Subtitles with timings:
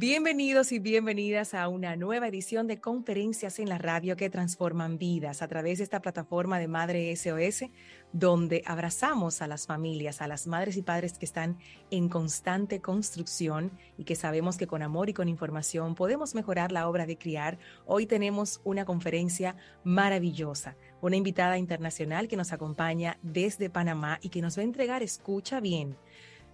[0.00, 5.42] Bienvenidos y bienvenidas a una nueva edición de Conferencias en la Radio que transforman vidas
[5.42, 7.64] a través de esta plataforma de Madre SOS,
[8.12, 11.58] donde abrazamos a las familias, a las madres y padres que están
[11.90, 16.88] en constante construcción y que sabemos que con amor y con información podemos mejorar la
[16.88, 17.58] obra de criar.
[17.84, 24.42] Hoy tenemos una conferencia maravillosa, una invitada internacional que nos acompaña desde Panamá y que
[24.42, 25.96] nos va a entregar, escucha bien,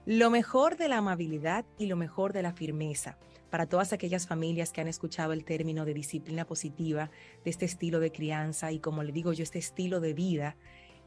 [0.07, 3.19] lo mejor de la amabilidad y lo mejor de la firmeza
[3.55, 7.13] para todas aquellas familias que han escuchado el término de disciplina positiva,
[7.45, 10.57] de este estilo de crianza y como le digo yo, este estilo de vida,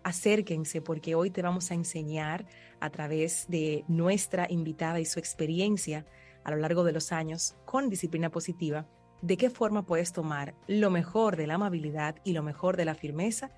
[0.04, 2.46] acérquense porque hoy te vamos a enseñar
[2.80, 6.06] a través de nuestra invitada y su experiencia
[6.46, 8.88] a lo largo de los años con disciplina positiva,
[9.22, 12.96] de qué forma puedes tomar lo mejor de la amabilidad y lo mejor de la
[12.96, 13.52] firmeza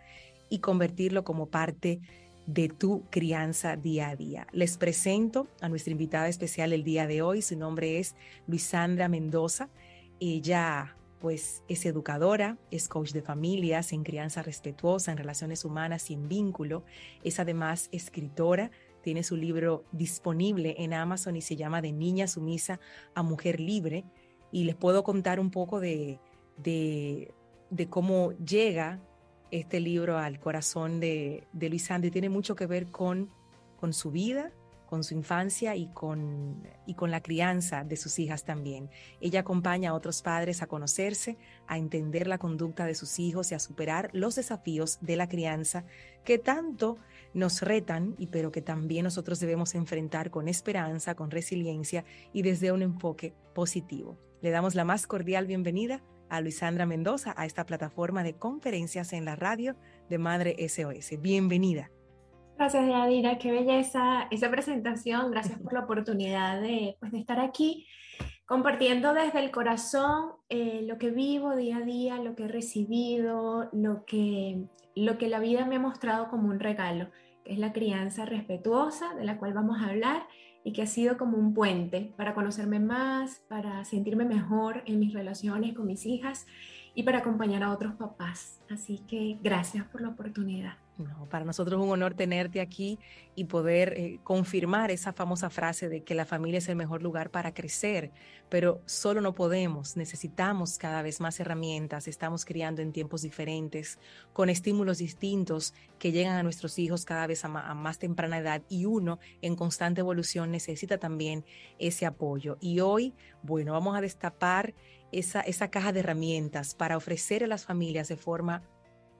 [0.49, 2.01] y convertirlo como parte
[2.45, 4.47] de tu crianza día a día.
[4.51, 7.41] Les presento a nuestra invitada especial el día de hoy.
[7.41, 8.15] Su nombre es
[8.47, 9.69] Luisandra Mendoza.
[10.19, 16.13] Ella pues es educadora, es coach de familias en crianza respetuosa, en relaciones humanas y
[16.13, 16.83] en vínculo.
[17.23, 18.71] Es además escritora,
[19.03, 22.79] tiene su libro disponible en Amazon y se llama De niña sumisa
[23.15, 24.05] a mujer libre.
[24.51, 26.19] Y les puedo contar un poco de,
[26.57, 27.33] de,
[27.69, 28.99] de cómo llega
[29.51, 33.29] este libro al corazón de, de Luis Andy tiene mucho que ver con,
[33.77, 34.51] con su vida,
[34.89, 38.89] con su infancia y con, y con la crianza de sus hijas también.
[39.21, 43.55] Ella acompaña a otros padres a conocerse, a entender la conducta de sus hijos y
[43.55, 45.85] a superar los desafíos de la crianza
[46.25, 46.97] que tanto
[47.35, 52.71] nos retan y pero que también nosotros debemos enfrentar con esperanza, con resiliencia y desde
[52.71, 54.17] un enfoque positivo.
[54.41, 59.25] Le damos la más cordial bienvenida a Luisandra Mendoza a esta plataforma de conferencias en
[59.25, 59.75] la radio
[60.09, 61.21] de Madre SOS.
[61.21, 61.91] Bienvenida.
[62.57, 63.37] Gracias, Yadira.
[63.37, 65.31] Qué belleza esa presentación.
[65.31, 67.87] Gracias por la oportunidad de, pues, de estar aquí
[68.49, 73.69] compartiendo desde el corazón eh, lo que vivo día a día, lo que he recibido,
[73.71, 74.63] lo que,
[74.95, 77.11] lo que la vida me ha mostrado como un regalo,
[77.45, 80.27] que es la crianza respetuosa, de la cual vamos a hablar,
[80.69, 85.13] y que ha sido como un puente para conocerme más, para sentirme mejor en mis
[85.13, 86.45] relaciones con mis hijas
[86.93, 88.59] y para acompañar a otros papás.
[88.69, 90.75] Así que gracias por la oportunidad.
[91.29, 92.99] Para nosotros es un honor tenerte aquí
[93.35, 97.29] y poder eh, confirmar esa famosa frase de que la familia es el mejor lugar
[97.31, 98.11] para crecer,
[98.49, 103.97] pero solo no podemos, necesitamos cada vez más herramientas, estamos criando en tiempos diferentes,
[104.33, 108.61] con estímulos distintos que llegan a nuestros hijos cada vez a, a más temprana edad
[108.67, 111.45] y uno en constante evolución necesita también
[111.77, 112.57] ese apoyo.
[112.59, 114.73] Y hoy, bueno, vamos a destapar
[115.11, 118.63] esa, esa caja de herramientas para ofrecer a las familias de forma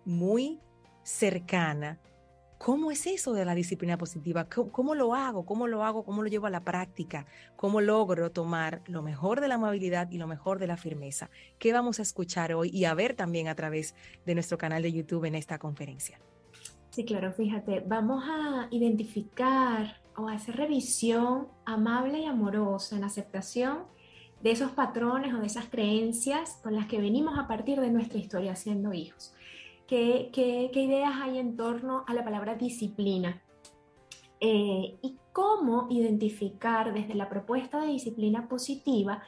[0.06, 0.60] muy
[1.04, 2.00] cercana.
[2.60, 4.50] ¿Cómo es eso de la disciplina positiva?
[4.50, 5.46] ¿Cómo, lo hago?
[5.46, 6.04] ¿Cómo lo hago?
[6.04, 7.26] ¿Cómo lo llevo a la práctica?
[7.56, 11.30] ¿Cómo logro tomar lo mejor de la amabilidad y lo mejor de la firmeza?
[11.58, 13.96] ¿Qué vamos a escuchar hoy y a ver también a través
[14.26, 16.20] de nuestro canal de YouTube en esta conferencia?
[16.90, 23.86] Sí, claro, fíjate, vamos a identificar o hacer revisión amable y amorosa en aceptación
[24.42, 28.20] de esos patrones o de esas creencias con las que venimos a partir de nuestra
[28.20, 29.34] historia siendo hijos.
[29.90, 33.42] ¿Qué, ideas hay en torno a la palabra disciplina?
[34.40, 39.24] Eh, y cómo identificar desde la propuesta de disciplina positiva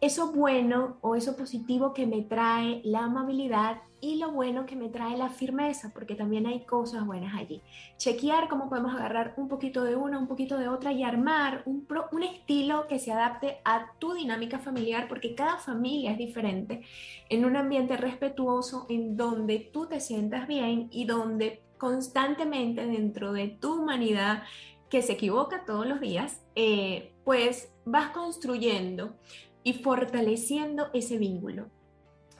[0.00, 4.88] eso bueno o eso positivo que me trae la amabilidad y lo bueno que me
[4.88, 7.62] trae la firmeza, porque también hay cosas buenas allí.
[7.96, 11.86] Chequear cómo podemos agarrar un poquito de una, un poquito de otra y armar un,
[12.22, 16.82] estilo que se adapte a tu dinámica familiar, porque cada familia es diferente,
[17.28, 23.48] en un ambiente respetuoso, en donde tú te sientas bien y donde constantemente dentro de
[23.48, 24.42] tu humanidad
[24.88, 29.14] que se equivoca todos los días, eh, pues vas construyendo
[29.66, 31.72] y fortaleciendo ese vínculo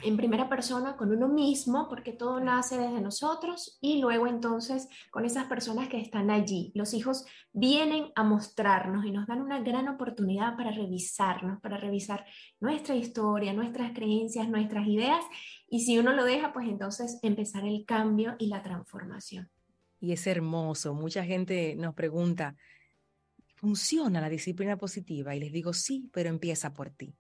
[0.03, 5.25] en primera persona con uno mismo, porque todo nace desde nosotros, y luego entonces con
[5.25, 6.71] esas personas que están allí.
[6.77, 12.25] Los hijos vienen a mostrarnos y nos dan una gran oportunidad para revisarnos, para revisar
[12.61, 15.25] nuestra historia, nuestras creencias, nuestras ideas,
[15.69, 19.51] y si uno lo deja, pues entonces empezar el cambio y la transformación.
[19.99, 20.95] Y es hermoso.
[20.95, 22.55] Mucha gente nos pregunta,
[23.67, 27.17] funciona la disciplina positiva y les digo sí, pero empieza por ti.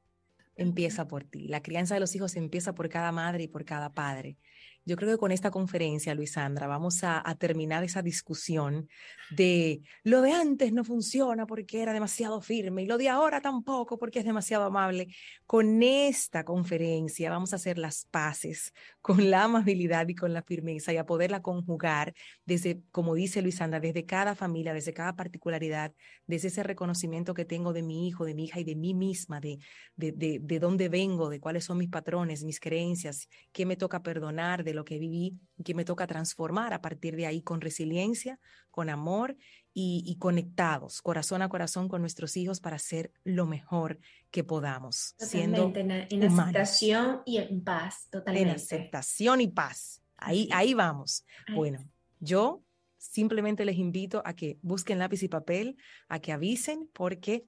[0.54, 1.48] Empieza por ti.
[1.48, 4.38] La crianza de los hijos empieza por cada madre y por cada padre.
[4.84, 8.88] Yo creo que con esta conferencia, Luisandra, vamos a, terminar esa discusión
[9.30, 13.98] de lo de antes no funciona porque era demasiado firme y lo de ahora tampoco
[13.98, 15.08] porque es demasiado amable.
[15.46, 18.72] Con esta conferencia vamos a hacer las paces
[19.06, 22.12] con la amabilidad y con la firmeza y a poderla conjugar
[22.44, 25.94] desde, como dice Luisanda, desde cada familia, desde cada particularidad,
[26.26, 29.38] desde ese reconocimiento que tengo de mi hijo, de mi hija y de mí misma,
[29.38, 29.60] de,
[29.94, 34.02] de, de, de dónde vengo, de cuáles son mis patrones, mis creencias, qué me toca
[34.02, 38.40] perdonar de lo que viví, qué me toca transformar a partir de ahí con resiliencia,
[38.72, 39.36] con amor
[39.78, 43.98] y, conectados, corazón a corazón con nuestros hijos para hacer lo mejor
[44.36, 45.14] que podamos.
[45.16, 48.50] siendo en, en aceptación y en paz, totalmente.
[48.50, 50.02] En aceptación y paz.
[50.18, 51.24] Ahí, ahí vamos.
[51.54, 51.78] Bueno,
[52.20, 52.62] yo
[52.98, 55.78] simplemente les invito a que busquen lápiz y papel,
[56.08, 57.46] a que avisen, porque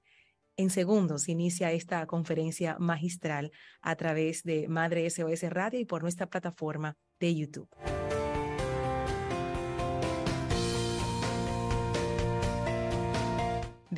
[0.57, 3.51] en segundos inicia esta conferencia magistral
[3.81, 7.69] a través de Madre SOS Radio y por nuestra plataforma de YouTube.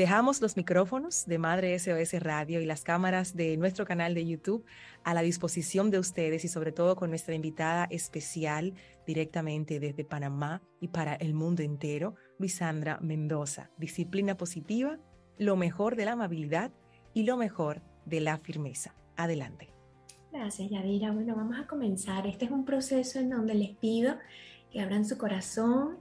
[0.02, 4.66] Dejamos los micrófonos de Madre SOS Radio y las cámaras de nuestro canal de YouTube
[5.04, 8.74] a la disposición de ustedes y sobre todo con nuestra invitada especial
[9.06, 13.70] directamente desde Panamá y para el mundo entero, Luisandra Mendoza.
[13.78, 14.98] Disciplina positiva,
[15.38, 16.72] lo mejor de la amabilidad
[17.14, 18.96] y lo mejor de la firmeza.
[19.18, 19.72] Adelante.
[20.32, 21.12] Gracias, Yadira.
[21.12, 22.26] Bueno, vamos a comenzar.
[22.26, 24.16] Este es un proceso en donde les pido
[24.72, 26.00] que abran su corazón,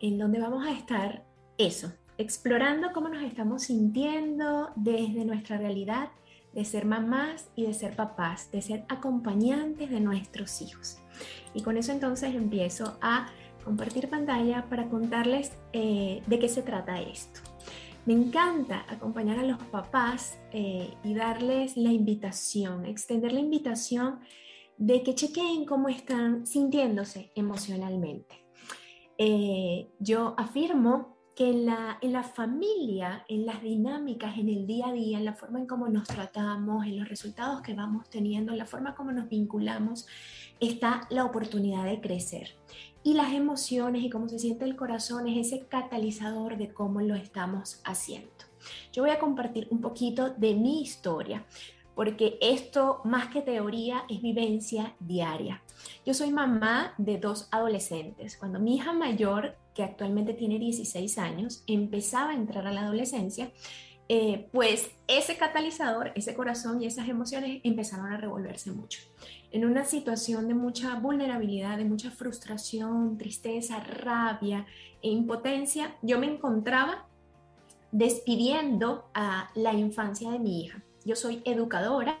[0.00, 1.26] en donde vamos a estar
[1.58, 6.10] eso, explorando cómo nos estamos sintiendo desde nuestra realidad
[6.52, 10.98] de ser mamás y de ser papás, de ser acompañantes de nuestros hijos.
[11.54, 13.28] Y con eso entonces empiezo a
[13.64, 17.40] compartir pantalla para contarles eh, de qué se trata esto.
[18.04, 24.18] Me encanta acompañar a los papás eh, y darles la invitación, extender la invitación
[24.76, 28.44] de que chequeen cómo están sintiéndose emocionalmente.
[29.18, 31.11] Eh, yo afirmo
[31.44, 35.34] en la, en la familia, en las dinámicas, en el día a día, en la
[35.34, 39.12] forma en cómo nos tratamos, en los resultados que vamos teniendo, en la forma como
[39.12, 40.06] nos vinculamos,
[40.60, 42.56] está la oportunidad de crecer.
[43.02, 47.14] Y las emociones y cómo se siente el corazón es ese catalizador de cómo lo
[47.14, 48.30] estamos haciendo.
[48.92, 51.44] Yo voy a compartir un poquito de mi historia,
[51.94, 55.62] porque esto más que teoría es vivencia diaria.
[56.06, 58.36] Yo soy mamá de dos adolescentes.
[58.36, 63.52] Cuando mi hija mayor que actualmente tiene 16 años, empezaba a entrar a la adolescencia,
[64.08, 69.00] eh, pues ese catalizador, ese corazón y esas emociones empezaron a revolverse mucho.
[69.50, 74.66] En una situación de mucha vulnerabilidad, de mucha frustración, tristeza, rabia
[75.02, 77.06] e impotencia, yo me encontraba
[77.90, 80.82] despidiendo a la infancia de mi hija.
[81.04, 82.18] Yo soy educadora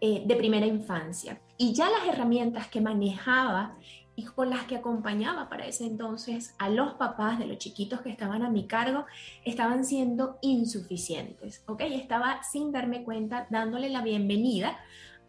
[0.00, 3.76] eh, de primera infancia y ya las herramientas que manejaba
[4.18, 8.10] y con las que acompañaba para ese entonces a los papás de los chiquitos que
[8.10, 9.06] estaban a mi cargo
[9.44, 11.82] estaban siendo insuficientes, ¿ok?
[11.82, 14.76] Estaba sin darme cuenta dándole la bienvenida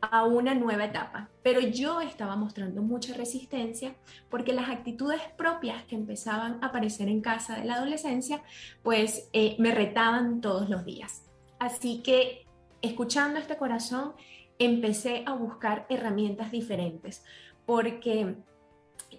[0.02, 3.94] a una nueva etapa, pero yo estaba mostrando mucha resistencia
[4.28, 8.42] porque las actitudes propias que empezaban a aparecer en casa de la adolescencia,
[8.82, 11.22] pues eh, me retaban todos los días.
[11.60, 12.48] Así que
[12.82, 14.14] escuchando este corazón,
[14.58, 17.24] empecé a buscar herramientas diferentes
[17.68, 18.36] porque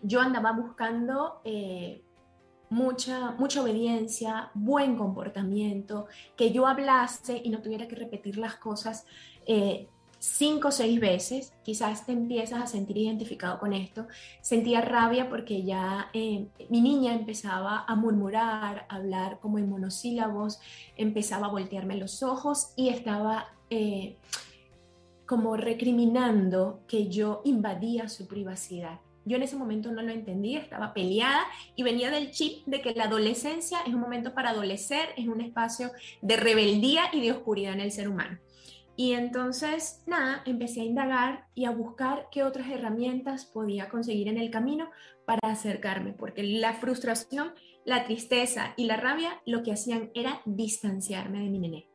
[0.02, 2.02] yo andaba buscando eh,
[2.68, 6.06] mucha, mucha obediencia, buen comportamiento,
[6.36, 9.06] que yo hablase y no tuviera que repetir las cosas
[9.46, 9.88] eh,
[10.18, 11.52] cinco o seis veces.
[11.62, 14.06] Quizás te empiezas a sentir identificado con esto.
[14.40, 20.60] Sentía rabia porque ya eh, mi niña empezaba a murmurar, a hablar como en monosílabos,
[20.96, 23.48] empezaba a voltearme los ojos y estaba
[25.26, 28.98] como recriminando que yo invadía su privacidad.
[29.30, 31.44] Yo en ese momento no lo entendía, estaba peleada
[31.76, 35.40] y venía del chip de que la adolescencia es un momento para adolecer, es un
[35.40, 38.40] espacio de rebeldía y de oscuridad en el ser humano.
[38.96, 44.36] Y entonces, nada, empecé a indagar y a buscar qué otras herramientas podía conseguir en
[44.36, 44.90] el camino
[45.26, 47.52] para acercarme, porque la frustración,
[47.84, 51.88] la tristeza y la rabia lo que hacían era distanciarme de mi nené,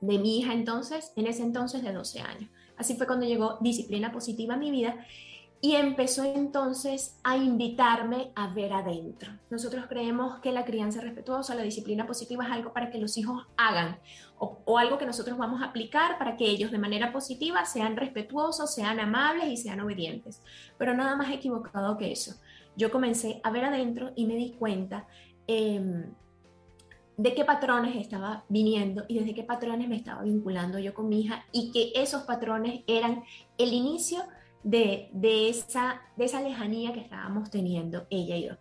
[0.00, 2.50] de mi hija entonces, en ese entonces de 12 años.
[2.76, 5.06] Así fue cuando llegó disciplina positiva a mi vida
[5.60, 9.32] y empezó entonces a invitarme a ver adentro.
[9.50, 13.44] Nosotros creemos que la crianza respetuosa, la disciplina positiva es algo para que los hijos
[13.56, 13.98] hagan
[14.38, 18.72] o, algo que nosotros vamos a aplicar para que ellos de manera positiva sean respetuosos,
[18.72, 20.42] sean amables y sean obedientes.
[20.78, 22.36] Pero nada más equivocado que eso.
[22.76, 25.08] Yo comencé a ver adentro y me di cuenta
[25.48, 26.04] em,
[27.16, 31.22] de qué patrones estaba viniendo y desde qué patrones me estaba vinculando yo con mi
[31.22, 33.24] hija y que esos patrones eran
[33.58, 34.22] el inicio
[34.64, 38.54] esa, de esa lejanía que estábamos teniendo ella y yo.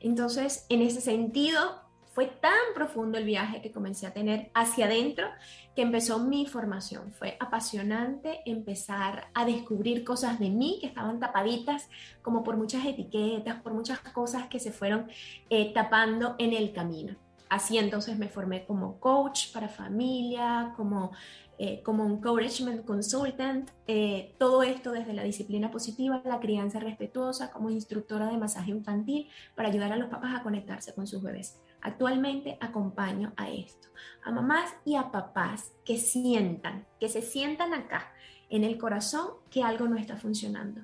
[0.00, 1.82] Entonces, en ese sentido,
[2.12, 5.28] fue tan profundo el viaje que comencé a tener hacia adentro
[5.74, 7.10] que empezó mi formación.
[7.12, 11.88] Fue apasionante empezar a descubrir cosas de mí que estaban tapaditas
[12.20, 15.10] como por muchas etiquetas, por muchas cosas que se fueron
[15.48, 17.16] eh, tapando en el camino.
[17.52, 21.12] Así entonces me formé como coach para familia, como
[21.58, 27.68] eh, como encouragement consultant, eh, todo esto desde la disciplina positiva, la crianza respetuosa, como
[27.68, 31.60] instructora de masaje infantil para ayudar a los papás a conectarse con sus bebés.
[31.82, 33.88] Actualmente acompaño a esto,
[34.24, 38.14] a mamás y a papás que sientan, que se sientan acá
[38.48, 40.80] en el corazón que algo no está funcionando,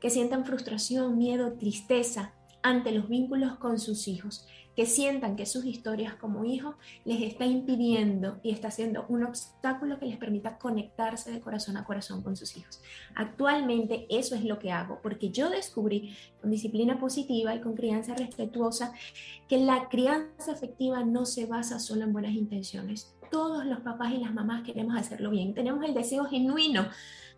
[0.00, 4.46] que sientan frustración, miedo, tristeza ante los vínculos con sus hijos
[4.80, 9.98] que sientan que sus historias como hijos les está impidiendo y está siendo un obstáculo
[9.98, 12.80] que les permita conectarse de corazón a corazón con sus hijos.
[13.14, 18.14] Actualmente eso es lo que hago, porque yo descubrí con disciplina positiva y con crianza
[18.14, 18.94] respetuosa
[19.50, 23.14] que la crianza efectiva no se basa solo en buenas intenciones.
[23.30, 26.88] Todos los papás y las mamás queremos hacerlo bien, tenemos el deseo genuino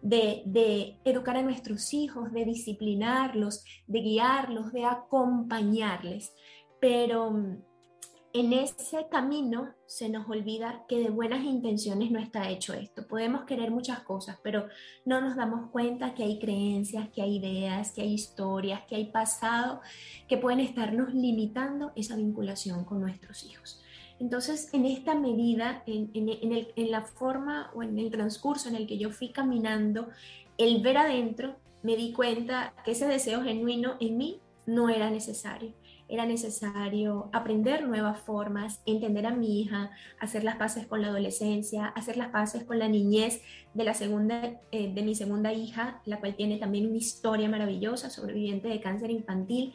[0.00, 6.32] de, de, educar a nuestros hijos, de disciplinarlos, de guiarlos, de acompañarles
[6.82, 7.62] pero mm,
[8.32, 13.06] en ese camino se nos olvida que de buenas intenciones no está hecho esto.
[13.06, 14.66] Podemos querer muchas cosas, pero
[15.04, 19.04] no nos damos cuenta que hay creencias, que hay ideas, que hay historias, que hay
[19.12, 19.80] pasado
[20.26, 23.80] que pueden estarnos limitando esa vinculación con nuestros hijos.
[24.18, 28.98] Entonces, en esta medida, en, en la forma o en el transcurso en el que
[28.98, 30.08] yo fui caminando,
[30.58, 35.74] el ver adentro, me di cuenta que ese deseo genuino en mí no era necesario
[36.08, 39.90] era necesario aprender nuevas formas, entender a mi hija,
[40.20, 43.42] hacer las paces con la adolescencia, hacer las paces con la niñez
[43.74, 48.10] de, la segunda, eh, de mi segunda hija, la cual tiene también una historia maravillosa,
[48.10, 49.74] sobreviviente de cáncer infantil.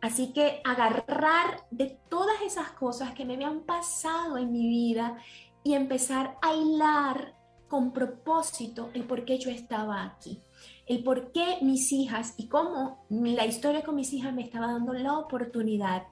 [0.00, 5.18] Así que agarrar de todas esas cosas que me habían pasado en mi vida
[5.64, 7.34] y empezar a hilar
[7.68, 10.40] con propósito el por qué yo estaba aquí
[10.88, 14.92] el por qué mis hijas y cómo la historia con mis hijas me estaba dando
[14.94, 16.04] la oportunidad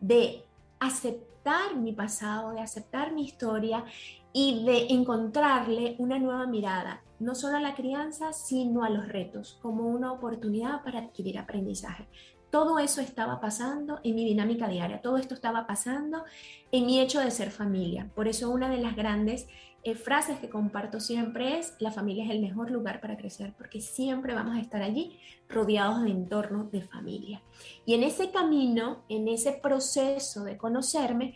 [0.00, 0.44] de
[0.78, 3.84] aceptar mi pasado, de aceptar mi historia
[4.32, 9.58] y de encontrarle una nueva mirada, no solo a la crianza, sino a los retos,
[9.62, 12.06] como una oportunidad para adquirir aprendizaje.
[12.50, 16.24] Todo eso estaba pasando en mi dinámica diaria, todo esto estaba pasando
[16.72, 18.10] en mi hecho de ser familia.
[18.14, 19.48] Por eso una de las grandes
[19.84, 23.80] eh, frases que comparto siempre es, la familia es el mejor lugar para crecer, porque
[23.80, 25.18] siempre vamos a estar allí
[25.48, 27.42] rodeados de entornos de familia.
[27.86, 31.34] Y en ese camino, en ese proceso de conocerme,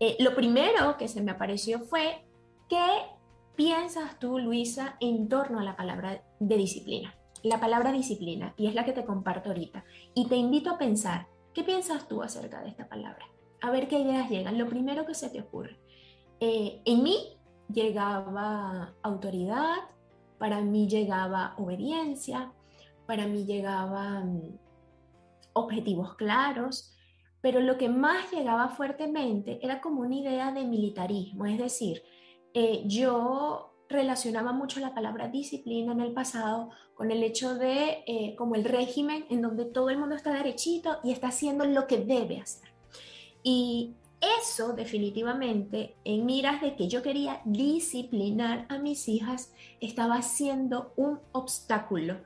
[0.00, 2.24] eh, lo primero que se me apareció fue,
[2.68, 2.84] ¿qué
[3.54, 7.14] piensas tú, Luisa, en torno a la palabra de disciplina?
[7.44, 9.84] La palabra disciplina, y es la que te comparto ahorita.
[10.14, 13.26] Y te invito a pensar, ¿qué piensas tú acerca de esta palabra?
[13.60, 14.58] A ver qué ideas llegan.
[14.58, 15.78] Lo primero que se te ocurre.
[16.40, 17.38] Eh, en mí
[17.72, 19.76] llegaba autoridad,
[20.38, 22.52] para mí llegaba obediencia,
[23.06, 24.58] para mí llegaban
[25.52, 26.94] objetivos claros,
[27.40, 32.02] pero lo que más llegaba fuertemente era como una idea de militarismo, es decir,
[32.54, 38.34] eh, yo relacionaba mucho la palabra disciplina en el pasado con el hecho de eh,
[38.36, 41.98] como el régimen en donde todo el mundo está derechito y está haciendo lo que
[41.98, 42.70] debe hacer.
[43.42, 43.94] Y
[44.40, 51.20] eso definitivamente en miras de que yo quería disciplinar a mis hijas estaba siendo un
[51.32, 52.18] obstáculo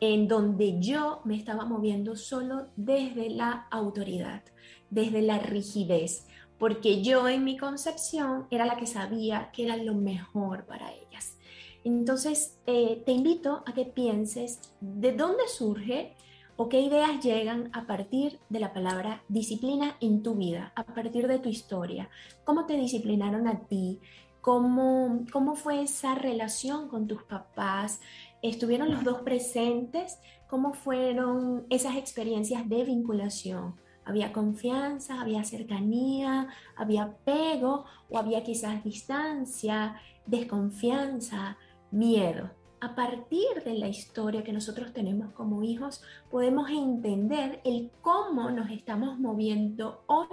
[0.00, 4.42] en donde yo me estaba moviendo solo desde la autoridad,
[4.88, 6.26] desde la rigidez,
[6.58, 11.36] porque yo en mi concepción era la que sabía que era lo mejor para ellas.
[11.84, 16.14] Entonces, eh, te invito a que pienses de dónde surge
[16.62, 21.26] o qué ideas llegan a partir de la palabra disciplina en tu vida, a partir
[21.26, 22.10] de tu historia.
[22.44, 23.98] ¿Cómo te disciplinaron a ti?
[24.42, 28.02] ¿Cómo, cómo fue esa relación con tus papás?
[28.42, 30.18] ¿Estuvieron los dos presentes?
[30.50, 33.76] ¿Cómo fueron esas experiencias de vinculación?
[34.04, 41.56] Había confianza, había cercanía, había apego o había quizás distancia, desconfianza,
[41.90, 48.50] miedo a partir de la historia que nosotros tenemos como hijos, podemos entender el cómo
[48.50, 50.28] nos estamos moviendo hoy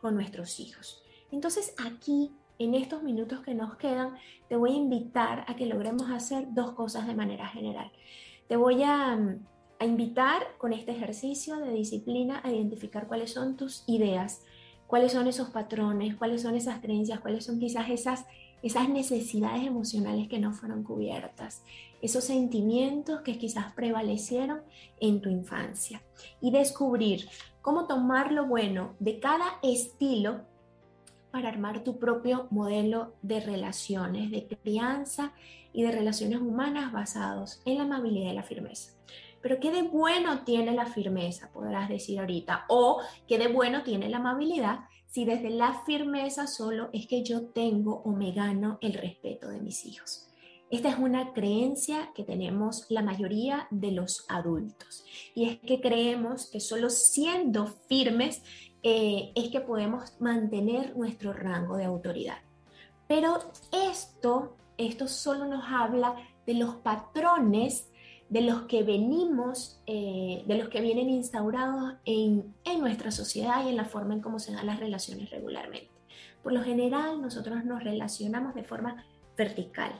[0.00, 1.02] con nuestros hijos.
[1.30, 4.14] Entonces aquí, en estos minutos que nos quedan,
[4.48, 7.92] te voy a invitar a que logremos hacer dos cosas de manera general.
[8.48, 9.18] Te voy a,
[9.78, 14.42] a invitar con este ejercicio de disciplina a identificar cuáles son tus ideas,
[14.86, 18.24] cuáles son esos patrones, cuáles son esas creencias, cuáles son quizás esas
[18.64, 21.62] esas necesidades emocionales que no fueron cubiertas,
[22.00, 24.62] esos sentimientos que quizás prevalecieron
[25.00, 26.02] en tu infancia
[26.40, 27.28] y descubrir
[27.60, 30.46] cómo tomar lo bueno de cada estilo
[31.30, 35.34] para armar tu propio modelo de relaciones, de crianza
[35.74, 38.92] y de relaciones humanas basados en la amabilidad y la firmeza.
[39.42, 41.50] Pero ¿qué de bueno tiene la firmeza?
[41.52, 42.64] Podrás decir ahorita.
[42.68, 47.46] O ¿qué de bueno tiene la amabilidad si desde la firmeza solo es que yo
[47.46, 50.26] tengo o me gano el respeto de mis hijos?
[50.72, 56.50] Esta es una creencia que tenemos la mayoría de los adultos y es que creemos
[56.50, 58.42] que solo siendo firmes
[58.82, 62.38] eh, es que podemos mantener nuestro rango de autoridad.
[63.06, 63.38] Pero
[63.70, 67.88] esto, esto solo nos habla de los patrones
[68.28, 73.68] de los que venimos, eh, de los que vienen instaurados en, en nuestra sociedad y
[73.68, 75.90] en la forma en cómo se dan las relaciones regularmente.
[76.42, 79.04] Por lo general, nosotros nos relacionamos de forma
[79.36, 79.92] vertical.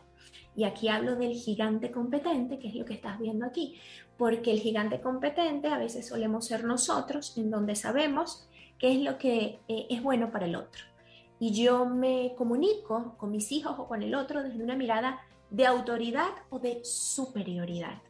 [0.57, 3.76] Y aquí hablo del gigante competente, que es lo que estás viendo aquí,
[4.16, 9.19] porque el gigante competente a veces solemos ser nosotros, en donde sabemos qué es lo
[9.19, 10.85] que eh, es bueno para el otro.
[11.40, 15.66] Y yo me comunico con mis hijos o con el otro desde una mirada de
[15.66, 18.02] autoridad o de superioridad.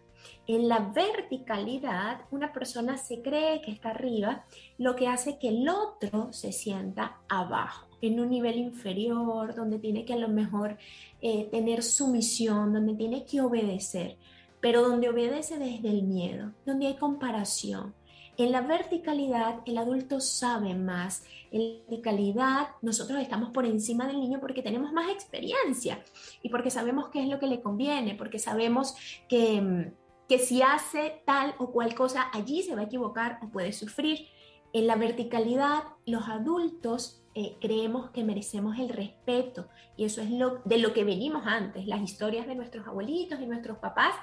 [0.47, 4.45] En la verticalidad, una persona se cree que está arriba,
[4.77, 10.05] lo que hace que el otro se sienta abajo, en un nivel inferior, donde tiene
[10.05, 10.77] que a lo mejor
[11.23, 14.19] eh, tener sumisión, donde tiene que obedecer,
[14.61, 17.95] pero donde obedece desde el miedo, donde hay comparación.
[18.37, 21.25] En la verticalidad, el adulto sabe más.
[21.53, 26.03] En la verticalidad, nosotros estamos por encima del niño porque tenemos más experiencia
[26.43, 28.97] y porque sabemos qué es lo que le conviene, porque sabemos
[29.29, 33.49] que mm, que si hace tal o cual cosa allí se va a equivocar o
[33.49, 34.27] puede sufrir.
[34.73, 40.63] En la verticalidad, los adultos eh, creemos que merecemos el respeto y eso es lo,
[40.65, 41.87] de lo que venimos antes.
[41.87, 44.15] Las historias de nuestros abuelitos y nuestros papás,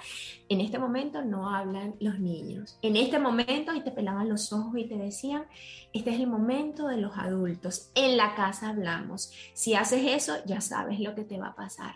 [0.47, 2.77] en este momento no hablan los niños.
[2.81, 5.45] En este momento, y te pelaban los ojos y te decían,
[5.93, 7.91] este es el momento de los adultos.
[7.95, 9.33] En la casa hablamos.
[9.53, 11.95] Si haces eso, ya sabes lo que te va a pasar.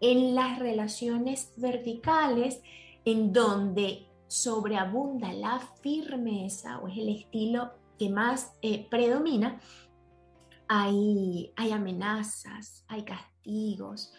[0.00, 2.62] En las relaciones verticales,
[3.04, 9.60] en donde sobreabunda la firmeza o es el estilo que más eh, predomina,
[10.66, 14.12] hay, hay, amenazas, hay castigos.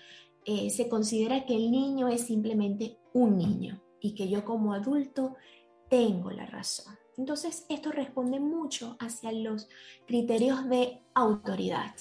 [0.45, 5.36] Eh, se considera que el niño es simplemente un niño y que yo como adulto
[5.89, 6.95] tengo la razón.
[7.17, 9.67] Entonces, esto responde mucho hacia los
[10.06, 11.95] criterios de autoridad.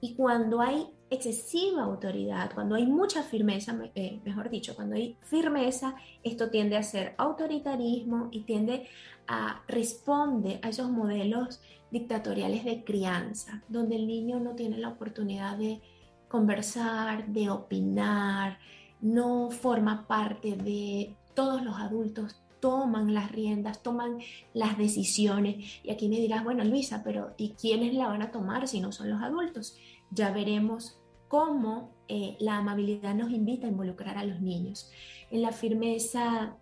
[0.00, 5.94] Y cuando hay excesiva autoridad, cuando hay mucha firmeza, eh, mejor dicho, cuando hay firmeza,
[6.22, 8.86] esto tiende a ser autoritarismo y tiende
[9.26, 15.56] a responde a esos modelos dictatoriales de crianza, donde el niño no tiene la oportunidad
[15.56, 15.80] de
[16.28, 18.58] conversar, de opinar,
[19.00, 24.18] no forma parte de todos los adultos toman las riendas, toman
[24.52, 25.80] las decisiones.
[25.82, 28.92] Y aquí me dirás, bueno, Luisa, pero ¿y quiénes la van a tomar si no
[28.92, 29.76] son los adultos?
[30.10, 34.90] Ya veremos cómo eh, la amabilidad nos invita a involucrar a los niños.
[35.30, 36.56] En la firmeza,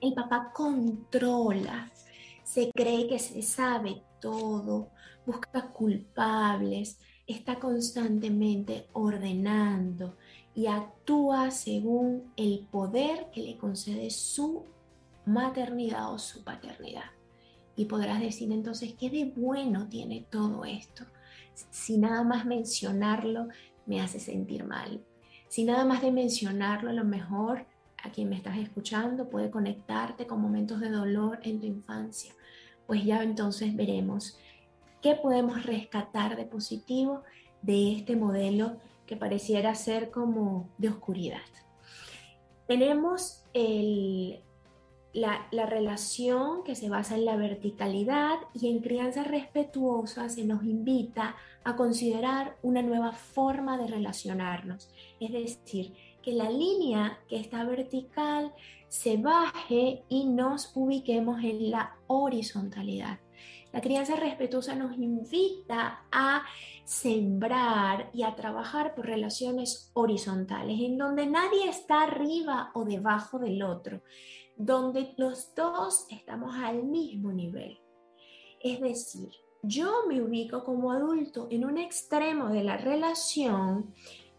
[0.00, 1.90] el papá controla,
[2.44, 4.90] se cree que se sabe todo,
[5.26, 10.16] busca culpables, está constantemente ordenando
[10.54, 14.64] y actúa según el poder que le concede su
[15.24, 17.10] maternidad o su paternidad.
[17.76, 21.04] Y podrás decir entonces, ¿qué de bueno tiene todo esto?
[21.70, 23.48] Si nada más mencionarlo
[23.86, 25.02] me hace sentir mal.
[25.48, 27.66] Si nada más de mencionarlo, a lo mejor
[28.02, 32.32] a quien me estás escuchando puede conectarte con momentos de dolor en tu infancia,
[32.86, 34.38] pues ya entonces veremos
[35.02, 37.22] qué podemos rescatar de positivo
[37.62, 41.40] de este modelo que pareciera ser como de oscuridad.
[42.66, 44.40] Tenemos el,
[45.18, 51.36] la, relación que se basa en la verticalidad y en crianza respetuosa se nos invita
[51.64, 54.90] a considerar una nueva forma de relacionarnos.
[55.20, 58.52] Es decir, que la línea que está vertical
[58.88, 63.18] se baje y nos ubiquemos en la horizontalidad.
[63.72, 66.44] La crianza respetuosa nos invita a
[66.84, 73.62] sembrar y a trabajar por relaciones horizontales, en donde nadie está arriba o debajo del
[73.62, 74.00] otro,
[74.58, 77.78] donde los dos estamos al mismo nivel.
[78.60, 79.30] Es decir,
[79.62, 83.94] yo me ubico como adulto en un extremo de la relación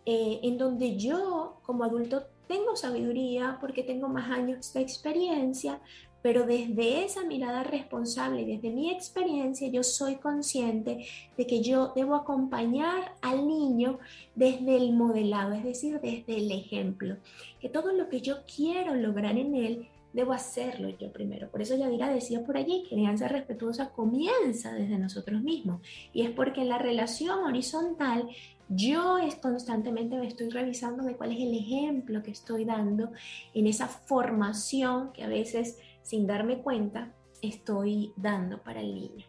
[0.06, 5.82] eh, en donde yo como adulto tengo sabiduría porque tengo más años de experiencia,
[6.22, 11.06] pero desde esa mirada responsable, desde mi experiencia, yo soy consciente
[11.38, 14.00] de que yo debo acompañar al niño
[14.36, 17.18] desde el modelado, es decir, desde el ejemplo,
[17.62, 21.50] que todo lo que yo quiero lograr en él debo hacerlo yo primero.
[21.50, 25.82] Por eso Yadira decía por allí que respetuosa comienza desde nosotros mismos.
[26.14, 28.28] Y es porque en la relación horizontal
[28.70, 33.12] yo es constantemente me estoy revisando de cuál es el ejemplo que estoy dando
[33.54, 39.26] en esa formación que a veces sin darme cuenta estoy dando para el niño.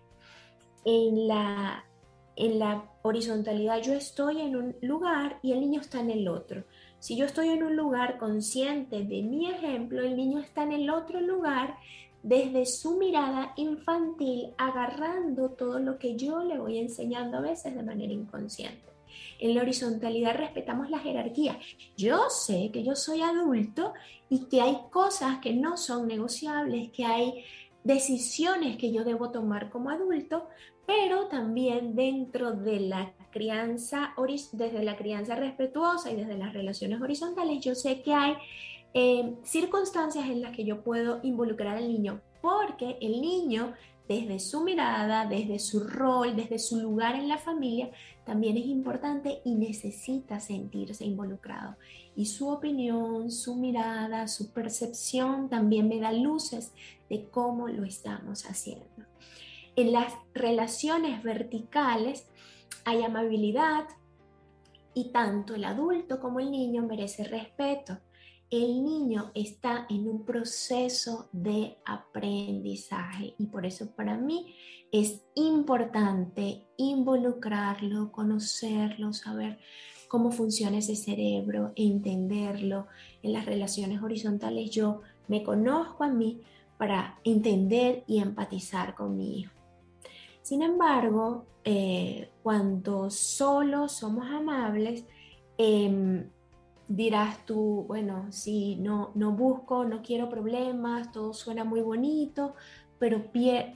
[0.84, 1.84] En la,
[2.36, 6.64] en la horizontalidad yo estoy en un lugar y el niño está en el otro.
[7.00, 10.90] Si yo estoy en un lugar consciente de mi ejemplo, el niño está en el
[10.90, 11.76] otro lugar
[12.22, 17.82] desde su mirada infantil, agarrando todo lo que yo le voy enseñando a veces de
[17.82, 18.90] manera inconsciente.
[19.38, 21.58] En la horizontalidad respetamos la jerarquía.
[21.96, 23.94] Yo sé que yo soy adulto
[24.28, 27.44] y que hay cosas que no son negociables, que hay
[27.82, 30.48] decisiones que yo debo tomar como adulto,
[30.86, 34.14] pero también dentro de la crianza,
[34.52, 38.34] desde la crianza respetuosa y desde las relaciones horizontales, yo sé que hay
[38.92, 43.74] eh, circunstancias en las que yo puedo involucrar al niño, porque el niño,
[44.08, 47.90] desde su mirada, desde su rol, desde su lugar en la familia,
[48.24, 51.76] también es importante y necesita sentirse involucrado.
[52.16, 56.72] Y su opinión, su mirada, su percepción también me da luces
[57.08, 58.86] de cómo lo estamos haciendo.
[59.76, 62.26] En las relaciones verticales
[62.84, 63.86] hay amabilidad
[64.94, 67.98] y tanto el adulto como el niño merece respeto.
[68.50, 74.56] El niño está en un proceso de aprendizaje y por eso para mí
[74.90, 79.60] es importante involucrarlo, conocerlo, saber
[80.08, 82.88] cómo funciona ese cerebro, entenderlo.
[83.22, 86.42] En las relaciones horizontales yo me conozco a mí
[86.76, 89.59] para entender y empatizar con mi hijo.
[90.42, 95.04] Sin embargo, eh, cuando solo somos amables,
[95.58, 96.30] em,
[96.88, 102.54] dirás tú, bueno, si no, no busco, no quiero problemas, todo suena muy bonito,
[102.98, 103.22] pero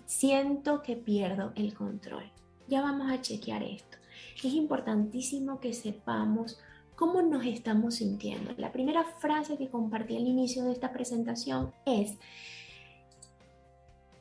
[0.06, 2.24] siento que pierdo el control.
[2.68, 3.98] Ya vamos a chequear esto.
[4.36, 6.58] Es importantísimo que sepamos
[6.96, 8.52] cómo nos estamos sintiendo.
[8.56, 12.18] La primera frase que compartí al inicio de esta presentación es,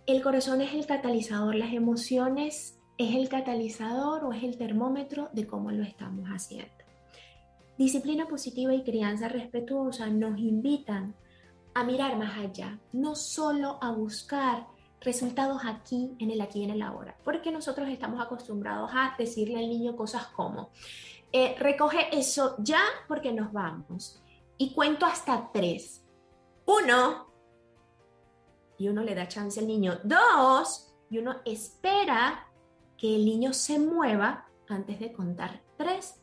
[0.05, 5.47] el corazón es el catalizador, las emociones es el catalizador o es el termómetro de
[5.47, 6.71] cómo lo estamos haciendo.
[7.77, 11.15] Disciplina positiva y crianza respetuosa nos invitan
[11.73, 14.67] a mirar más allá, no solo a buscar
[15.01, 19.57] resultados aquí, en el aquí y en el ahora, porque nosotros estamos acostumbrados a decirle
[19.57, 20.69] al niño cosas como,
[21.31, 24.21] eh, recoge eso ya porque nos vamos.
[24.57, 26.05] Y cuento hasta tres.
[26.65, 27.32] Uno,
[28.83, 29.99] y uno le da chance al niño.
[30.03, 32.51] Dos, y uno espera
[32.97, 36.21] que el niño se mueva antes de contar tres,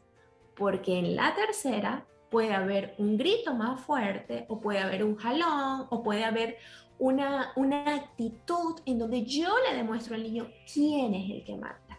[0.54, 5.86] porque en la tercera puede haber un grito más fuerte o puede haber un jalón
[5.88, 6.58] o puede haber
[6.98, 11.98] una, una actitud en donde yo le demuestro al niño quién es el que mata.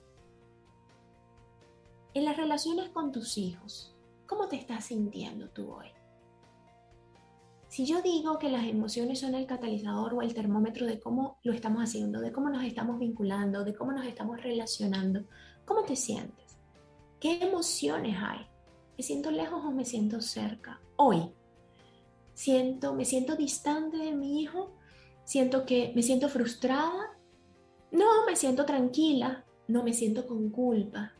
[2.13, 3.95] En las relaciones con tus hijos,
[4.27, 5.87] ¿cómo te estás sintiendo tú hoy?
[7.71, 11.53] Si yo digo que las emociones son el catalizador o el termómetro de cómo lo
[11.53, 15.23] estamos haciendo, de cómo nos estamos vinculando, de cómo nos estamos relacionando,
[15.63, 16.57] ¿cómo te sientes?
[17.21, 18.45] ¿Qué emociones hay?
[18.97, 20.81] ¿Me siento lejos o me siento cerca?
[20.97, 21.31] Hoy,
[22.33, 24.73] siento, me siento distante de mi hijo,
[25.23, 27.17] siento que me siento frustrada,
[27.89, 31.13] no, me siento tranquila, no me siento con culpa,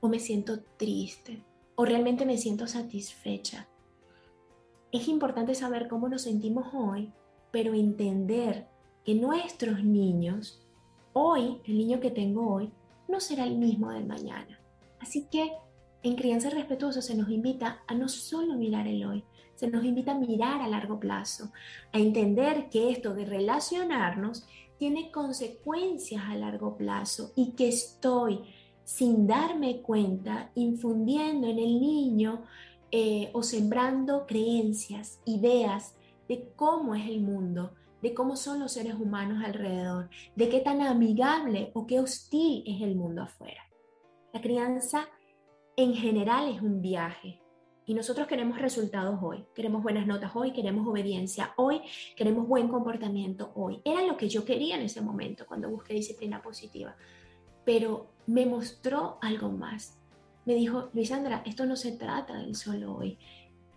[0.00, 1.44] o me siento triste,
[1.76, 3.68] o realmente me siento satisfecha
[4.92, 7.12] es importante saber cómo nos sentimos hoy,
[7.50, 8.66] pero entender
[9.04, 10.66] que nuestros niños,
[11.12, 12.70] hoy, el niño que tengo hoy,
[13.08, 14.60] no será el mismo del mañana.
[15.00, 15.52] Así que
[16.02, 19.24] en crianza respetuosa se nos invita a no solo mirar el hoy,
[19.56, 21.50] se nos invita a mirar a largo plazo,
[21.92, 24.46] a entender que esto de relacionarnos
[24.78, 28.40] tiene consecuencias a largo plazo y que estoy
[28.84, 32.44] sin darme cuenta infundiendo en el niño
[32.90, 35.94] eh, o sembrando creencias, ideas
[36.28, 40.82] de cómo es el mundo, de cómo son los seres humanos alrededor, de qué tan
[40.82, 43.62] amigable o qué hostil es el mundo afuera.
[44.32, 45.08] La crianza
[45.76, 47.40] en general es un viaje
[47.86, 51.80] y nosotros queremos resultados hoy, queremos buenas notas hoy, queremos obediencia hoy,
[52.16, 53.80] queremos buen comportamiento hoy.
[53.84, 56.94] Era lo que yo quería en ese momento cuando busqué disciplina positiva,
[57.64, 59.98] pero me mostró algo más
[60.48, 63.18] me dijo, Luisandra, esto no se trata del solo hoy.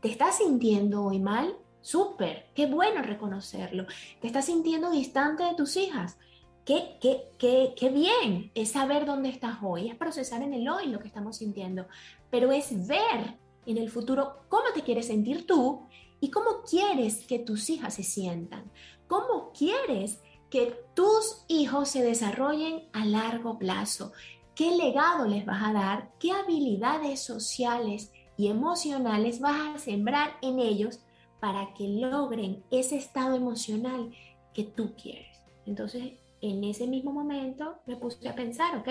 [0.01, 1.53] ¿Te estás sintiendo hoy mal?
[1.81, 3.85] Súper, qué bueno reconocerlo.
[4.21, 6.17] ¿Te estás sintiendo distante de tus hijas?
[6.65, 10.87] Qué, qué, qué, qué bien es saber dónde estás hoy, es procesar en el hoy
[10.87, 11.87] lo que estamos sintiendo,
[12.29, 15.87] pero es ver en el futuro cómo te quieres sentir tú
[16.23, 18.71] ¿Y cómo quieres que tus hijas se sientan?
[19.07, 20.19] ¿Cómo quieres
[20.51, 24.13] que tus hijos se desarrollen a largo plazo?
[24.55, 26.11] ¿Qué legado les vas a dar?
[26.19, 30.99] ¿Qué habilidades sociales y emocionales vas a sembrar en ellos
[31.39, 34.11] para que logren ese estado emocional
[34.53, 35.39] que tú quieres?
[35.65, 38.89] Entonces, en ese mismo momento me puse a pensar, ok,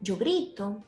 [0.00, 0.82] yo grito,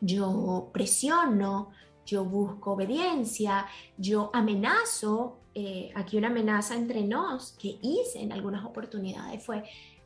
[0.00, 1.70] yo presiono,
[2.06, 5.38] yo busco obediencia, yo amenazo.
[5.54, 9.64] Eh, aquí una amenaza entre nos que hice en algunas oportunidades fue,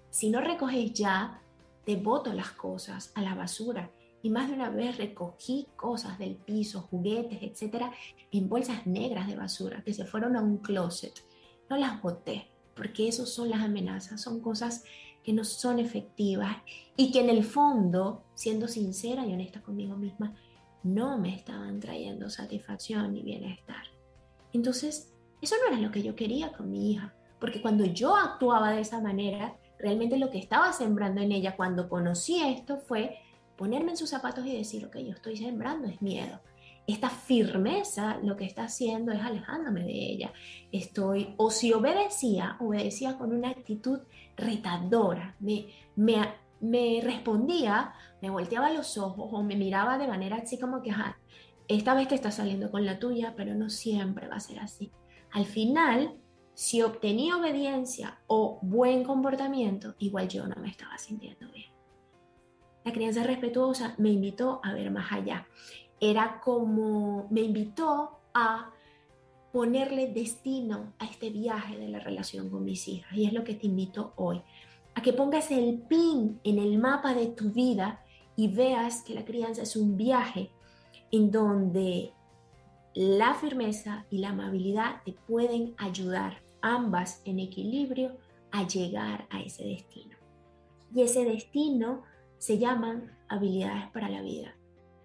[0.09, 1.43] si no recoges ya,
[1.85, 3.91] te boto las cosas a la basura.
[4.23, 7.93] Y más de una vez recogí cosas del piso, juguetes, etcétera,
[8.31, 11.13] en bolsas negras de basura que se fueron a un closet.
[11.69, 14.85] No las boté, porque eso son las amenazas, son cosas
[15.25, 16.57] que no son efectivas
[16.97, 20.35] y que en el fondo, siendo sincera y honesta conmigo misma,
[20.83, 23.85] no me estaban trayendo satisfacción ni bienestar.
[24.53, 28.73] Entonces, eso no era lo que yo quería con mi hija, porque cuando yo actuaba
[28.73, 33.19] de esa manera, realmente lo que estaba sembrando en ella cuando conocí esto fue
[33.57, 36.41] ponerme en sus zapatos y decir, ok, yo estoy sembrando es miedo.
[36.87, 40.33] Esta firmeza lo que está haciendo es alejándome de ella.
[40.73, 44.01] Estoy, o si obedecía, obedecía con una actitud
[44.37, 45.37] retadora.
[45.39, 46.27] Me, me,
[46.61, 50.93] me respondía, me volteaba los ojos o me miraba de manera así como que,
[51.69, 54.91] esta vez te está saliendo con la tuya, pero no siempre va a ser así.
[55.33, 56.15] Al final,
[56.55, 61.71] si obtenía obediencia o buen comportamiento, igual yo no me estaba sintiendo bien.
[62.85, 65.47] La crianza respetuosa me invitó a ver más allá.
[66.01, 68.71] Era como, me invitó a
[69.53, 73.17] ponerle destino a este viaje de la relación con mis hijas.
[73.17, 74.43] Y es lo que te invito hoy
[74.95, 78.05] a que pongas el pin en el mapa de tu vida
[78.37, 80.51] y veas que la crianza es un viaje
[81.11, 82.13] en donde
[82.95, 88.17] la firmeza y la amabilidad te pueden ayudar, ambas en equilibrio,
[88.51, 90.17] a llegar a ese destino.
[90.95, 92.03] Y ese destino
[92.39, 94.55] se llaman habilidades para la vida.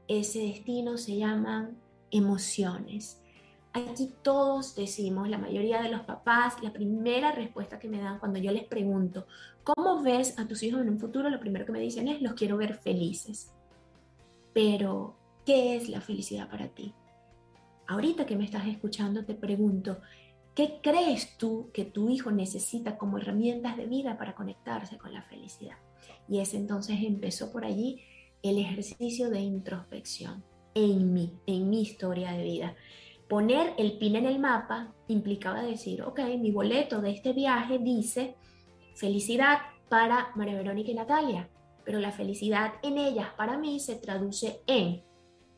[0.07, 1.77] Ese destino se llaman
[2.11, 3.21] emociones.
[3.73, 8.39] Aquí todos decimos, la mayoría de los papás, la primera respuesta que me dan cuando
[8.39, 9.27] yo les pregunto,
[9.63, 11.29] ¿cómo ves a tus hijos en un futuro?
[11.29, 13.53] Lo primero que me dicen es, los quiero ver felices.
[14.53, 16.93] Pero, ¿qué es la felicidad para ti?
[17.87, 19.99] Ahorita que me estás escuchando, te pregunto,
[20.53, 25.23] ¿qué crees tú que tu hijo necesita como herramientas de vida para conectarse con la
[25.23, 25.77] felicidad?
[26.27, 28.01] Y ese entonces empezó por allí
[28.43, 32.75] el ejercicio de introspección en mí, en mi historia de vida
[33.27, 38.35] poner el pin en el mapa implicaba decir, ok, mi boleto de este viaje dice
[38.95, 41.49] felicidad para María Verónica y Natalia,
[41.83, 45.03] pero la felicidad en ellas para mí se traduce en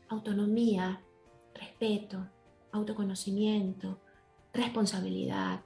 [0.08, 1.00] autonomía,
[1.60, 2.26] respeto,
[2.72, 3.98] autoconocimiento,
[4.52, 5.60] responsabilidad,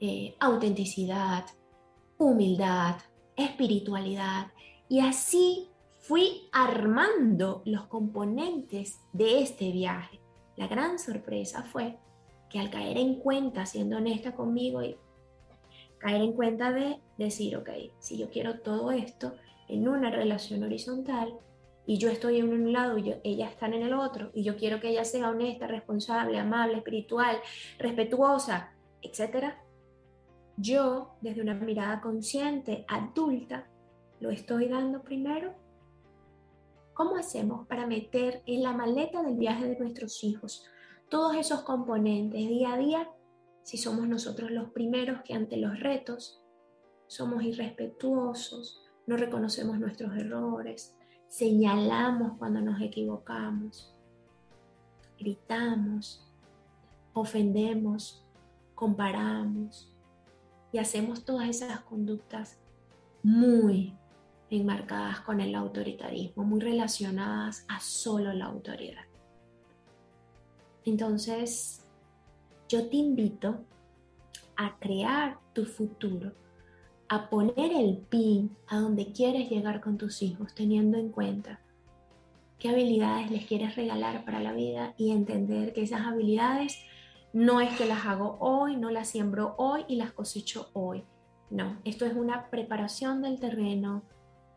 [0.00, 1.44] eh, autenticidad,
[2.18, 2.96] humildad,
[3.36, 4.48] espiritualidad.
[4.88, 5.68] Y así
[6.00, 10.20] fui armando los componentes de este viaje.
[10.56, 11.98] La gran sorpresa fue
[12.48, 14.96] que al caer en cuenta, siendo honesta conmigo y
[15.98, 19.32] caer en cuenta de decir, ok, si yo quiero todo esto
[19.68, 21.34] en una relación horizontal
[21.86, 24.80] y yo estoy en un lado y ellas están en el otro y yo quiero
[24.80, 27.36] que ella sea honesta, responsable, amable, espiritual,
[27.78, 29.54] respetuosa, etc.
[30.56, 33.68] Yo, desde una mirada consciente, adulta,
[34.20, 35.54] lo estoy dando primero
[36.94, 40.64] ¿Cómo hacemos para meter en la maleta del viaje de nuestros hijos
[41.08, 43.10] todos esos componentes día a día
[43.64, 46.40] si somos nosotros los primeros que ante los retos
[47.08, 50.96] somos irrespetuosos, no reconocemos nuestros errores,
[51.34, 53.92] señalamos cuando nos equivocamos,
[55.18, 56.24] gritamos,
[57.12, 58.24] ofendemos,
[58.76, 59.92] comparamos
[60.70, 62.60] y hacemos todas esas conductas
[63.24, 63.96] muy,
[64.48, 69.04] enmarcadas con el autoritarismo, muy relacionadas a solo la autoridad.
[70.84, 71.84] Entonces,
[72.68, 73.64] yo te invito
[74.56, 76.30] a crear tu futuro,
[77.14, 81.60] a poner el pin a donde quieres llegar con tus hijos, teniendo en cuenta
[82.58, 86.78] qué habilidades les quieres regalar para la vida y entender que esas habilidades
[87.32, 91.04] no es que las hago hoy, no las siembro hoy y las cosecho hoy.
[91.50, 94.02] No, esto es una preparación del terreno,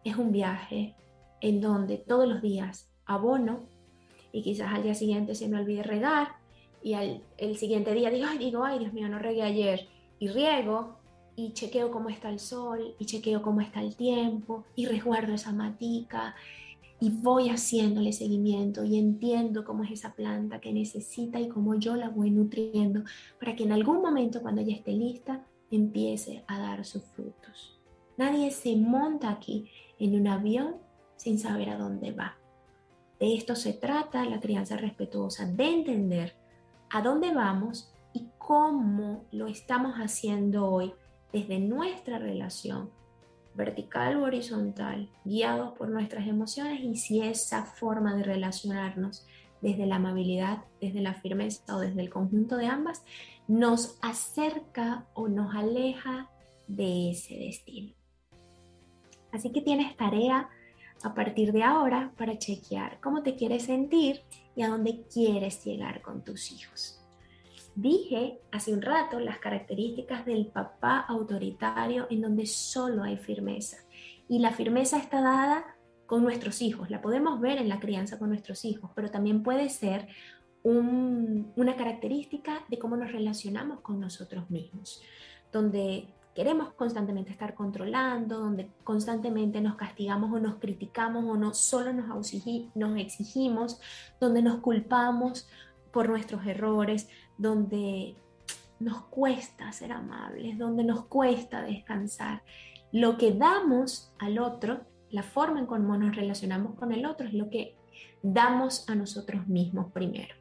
[0.03, 0.95] es un viaje
[1.41, 3.65] en donde todos los días abono
[4.31, 6.37] y quizás al día siguiente se me olvide regar
[6.81, 9.87] y al el siguiente día digo, ay, digo, ay, Dios mío, no regué ayer
[10.19, 10.96] y riego
[11.37, 15.53] y chequeo cómo está el sol y chequeo cómo está el tiempo y resguardo esa
[15.53, 16.35] matica
[16.99, 21.95] y voy haciéndole seguimiento y entiendo cómo es esa planta que necesita y cómo yo
[21.95, 23.03] la voy nutriendo
[23.39, 27.79] para que en algún momento cuando ella esté lista empiece a dar sus frutos.
[28.17, 29.69] Nadie se monta aquí
[29.99, 30.77] en un avión
[31.17, 32.35] sin saber a dónde va.
[33.19, 36.35] De esto se trata la crianza respetuosa, de entender
[36.89, 40.93] a dónde vamos y cómo lo estamos haciendo hoy
[41.31, 42.89] desde nuestra relación
[43.55, 49.25] vertical o horizontal, guiados por nuestras emociones y si esa forma de relacionarnos
[49.61, 53.03] desde la amabilidad, desde la firmeza o desde el conjunto de ambas,
[53.47, 56.29] nos acerca o nos aleja
[56.67, 57.93] de ese destino.
[59.31, 60.49] Así que tienes tarea
[61.03, 64.21] a partir de ahora para chequear cómo te quieres sentir
[64.55, 67.06] y a dónde quieres llegar con tus hijos.
[67.77, 73.77] Dije hace un rato las características del papá autoritario en donde solo hay firmeza.
[74.27, 75.63] Y la firmeza está dada
[76.07, 76.89] con nuestros hijos.
[76.89, 80.07] La podemos ver en la crianza con nuestros hijos, pero también puede ser
[80.63, 85.03] una característica de cómo nos relacionamos con nosotros mismos,
[85.53, 91.93] donde queremos constantemente estar controlando, donde constantemente nos castigamos o nos criticamos o no solo
[91.93, 92.07] nos,
[92.73, 93.79] nos exigimos,
[94.19, 95.47] donde nos culpamos
[95.91, 98.15] por nuestros errores, donde
[98.79, 102.43] nos cuesta ser amables, donde nos cuesta descansar.
[102.91, 107.33] Lo que damos al otro, la forma en cómo nos relacionamos con el otro, es
[107.33, 107.75] lo que
[108.21, 110.35] damos a nosotros mismos primero.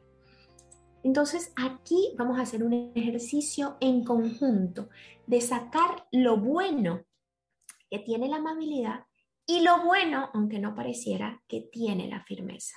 [1.03, 4.89] Entonces aquí vamos a hacer un ejercicio en conjunto
[5.25, 7.03] de sacar lo bueno
[7.89, 9.05] que tiene la amabilidad
[9.45, 12.75] y lo bueno, aunque no pareciera, que tiene la firmeza.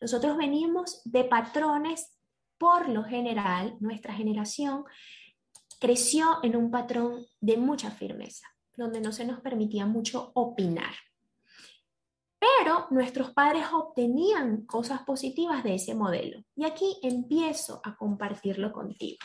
[0.00, 2.13] Nosotros venimos de patrones
[2.58, 4.84] por lo general, nuestra generación
[5.80, 10.94] creció en un patrón de mucha firmeza, donde no se nos permitía mucho opinar.
[12.38, 16.42] Pero nuestros padres obtenían cosas positivas de ese modelo.
[16.54, 19.18] Y aquí empiezo a compartirlo contigo.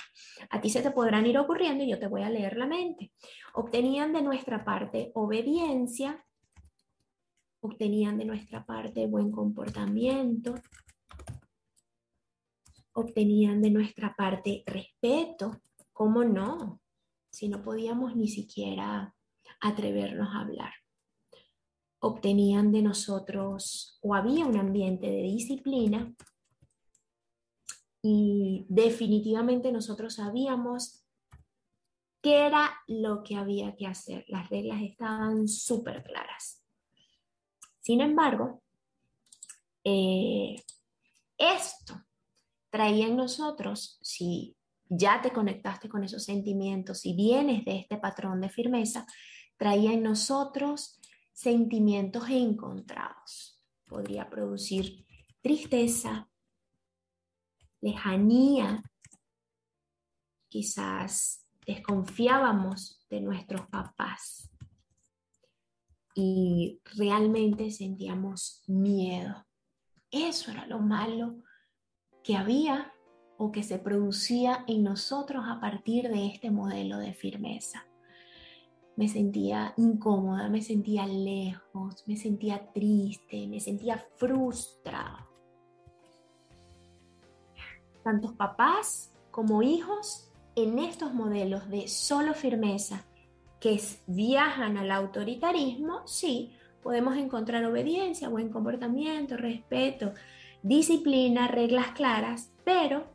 [0.49, 3.11] A ti se te podrán ir ocurriendo y yo te voy a leer la mente.
[3.53, 6.25] Obtenían de nuestra parte obediencia,
[7.61, 10.55] obtenían de nuestra parte buen comportamiento,
[12.99, 15.61] obtenían de nuestra parte respeto,
[15.93, 16.81] ¿cómo no?
[17.31, 19.15] Si no podíamos ni siquiera
[19.61, 20.73] atrevernos a hablar.
[21.99, 26.13] Obtenían de nosotros o había un ambiente de disciplina
[28.01, 31.03] y definitivamente nosotros sabíamos
[32.21, 34.23] qué era lo que había que hacer.
[34.27, 36.63] Las reglas estaban súper claras.
[37.81, 38.61] Sin embargo,
[39.83, 40.55] eh,
[41.37, 42.05] esto
[42.69, 44.55] traía en nosotros, si
[44.89, 49.05] ya te conectaste con esos sentimientos, si vienes de este patrón de firmeza,
[49.57, 50.99] traía en nosotros
[51.31, 53.63] sentimientos encontrados.
[53.85, 55.05] Podría producir
[55.41, 56.29] tristeza,
[57.81, 58.83] lejanía,
[60.47, 64.49] quizás desconfiábamos de nuestros papás
[66.15, 69.45] y realmente sentíamos miedo.
[70.11, 71.43] Eso era lo malo
[72.29, 72.93] que había
[73.37, 77.87] o que se producía en nosotros a partir de este modelo de firmeza.
[78.95, 85.27] Me sentía incómoda, me sentía lejos, me sentía triste, me sentía frustrado.
[88.03, 93.07] Tantos papás como hijos en estos modelos de solo firmeza
[93.59, 100.13] que viajan al autoritarismo, sí, podemos encontrar obediencia, buen comportamiento, respeto,
[100.63, 103.07] disciplina, reglas claras, pero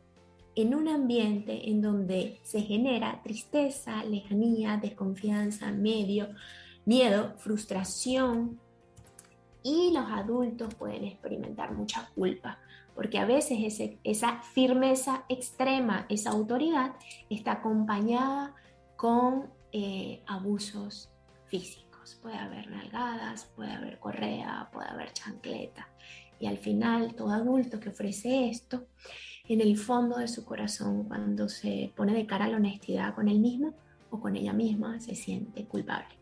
[0.55, 6.29] en un ambiente en donde se genera tristeza, lejanía, desconfianza, medio,
[6.85, 8.59] miedo, frustración
[9.63, 12.59] y los adultos pueden experimentar mucha culpa
[12.95, 16.93] porque a veces esa firmeza extrema, esa autoridad
[17.29, 18.55] está acompañada
[18.95, 21.11] con eh, abusos
[21.47, 22.17] físicos.
[22.21, 25.89] Puede haber nalgadas, puede haber correa, puede haber chancleta.
[26.39, 28.87] Y al final, todo adulto que ofrece esto,
[29.47, 33.27] en el fondo de su corazón, cuando se pone de cara a la honestidad con
[33.27, 33.73] él mismo
[34.09, 36.15] o con ella misma, se siente culpable.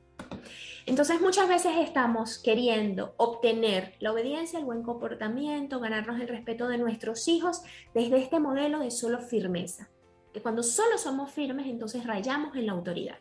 [0.85, 6.77] Entonces muchas veces estamos queriendo obtener la obediencia, el buen comportamiento, ganarnos el respeto de
[6.77, 7.61] nuestros hijos
[7.93, 9.89] desde este modelo de solo firmeza.
[10.33, 13.19] Que cuando solo somos firmes, entonces rayamos en la autoridad.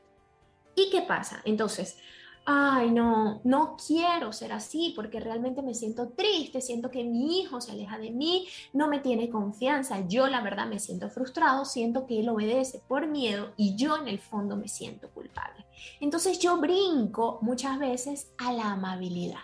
[0.75, 1.43] ¿Y qué pasa?
[1.45, 1.99] Entonces,
[2.45, 7.61] ay, no, no quiero ser así porque realmente me siento triste, siento que mi hijo
[7.61, 12.07] se aleja de mí, no me tiene confianza, yo la verdad me siento frustrado, siento
[12.07, 15.65] que él obedece por miedo y yo en el fondo me siento culpable.
[16.01, 19.41] Entonces yo brinco muchas veces a la amabilidad.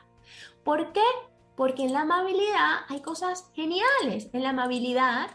[0.65, 1.03] ¿Por qué?
[1.59, 4.31] porque en la amabilidad hay cosas geniales.
[4.33, 5.29] En la amabilidad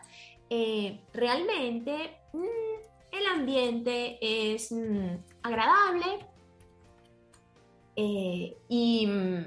[0.49, 6.25] eh, realmente mm, el ambiente es mm, agradable
[7.95, 9.45] eh, y mm,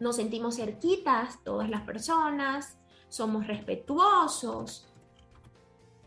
[0.00, 2.78] nos sentimos cerquitas todas las personas,
[3.08, 4.88] somos respetuosos,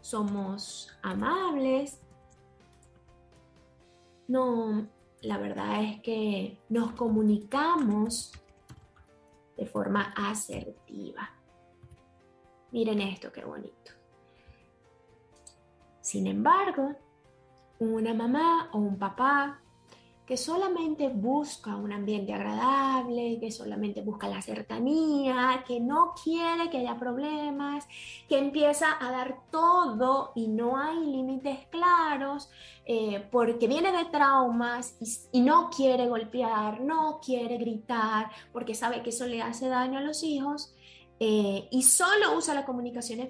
[0.02, 2.02] somos amables.
[4.28, 4.88] No,
[5.22, 8.32] la verdad es que nos comunicamos
[9.56, 11.30] de forma asertiva.
[12.72, 13.92] Miren esto, qué bonito.
[16.02, 16.96] Sin embargo,
[17.80, 19.62] una mamá o un papá
[20.26, 26.80] que solamente busca un ambiente agradable, que solamente busca la cercanía, que no quiere que
[26.80, 27.88] haya problemas,
[28.28, 32.50] que empieza a dar todo y no hay límites claros,
[32.86, 34.98] eh, porque viene de traumas
[35.32, 40.02] y, no quiere golpear, no quiere gritar, porque sabe que eso le hace daño a
[40.02, 40.74] los hijos.
[41.20, 43.30] Eh, y solo usa la comunicación